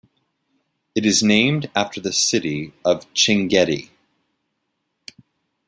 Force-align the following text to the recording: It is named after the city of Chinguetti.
It 0.95 1.05
is 1.05 1.21
named 1.21 1.69
after 1.75 2.01
the 2.01 2.11
city 2.11 2.73
of 2.83 3.03
Chinguetti. 3.13 3.91